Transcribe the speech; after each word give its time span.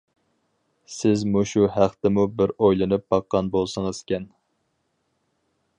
سىز 0.93 1.25
مۇشۇ 1.33 1.67
ھەقتىمۇ 1.75 2.25
بىر 2.39 2.55
ئويلىنىپ 2.59 3.05
باققان 3.15 3.53
بولسىڭىزكەن. 3.57 4.29